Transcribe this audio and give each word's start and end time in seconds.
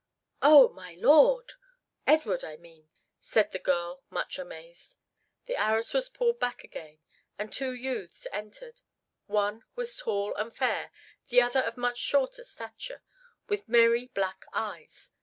"Oh, 0.41 0.69
my 0.69 0.95
lord 0.95 1.53
Edward, 2.07 2.43
I 2.43 2.57
mean," 2.57 2.89
said 3.19 3.51
the 3.51 3.59
girl, 3.59 4.01
much 4.09 4.39
amazed. 4.39 4.95
The 5.45 5.55
arras 5.55 5.93
was 5.93 6.09
pulled 6.09 6.39
back 6.39 6.63
again, 6.63 6.97
and 7.37 7.53
two 7.53 7.71
youths 7.71 8.25
entered. 8.31 8.81
One 9.27 9.61
was 9.75 9.95
tall 9.97 10.33
and 10.37 10.51
fair, 10.51 10.89
the 11.27 11.43
other 11.43 11.59
of 11.59 11.77
much 11.77 11.99
shorter 11.99 12.43
stature, 12.43 13.03
with 13.47 13.69
merry 13.69 14.07
black 14.07 14.45
eyes. 14.53 15.11